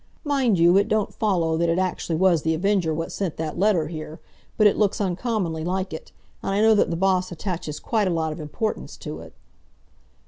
[0.23, 3.85] Mind you, it don't follow that it actually was The Avenger what sent that letter
[3.87, 4.19] here,
[4.57, 8.11] but it looks uncommonly like it, and I know that the Boss attaches quite a
[8.11, 9.33] lot of importance to it."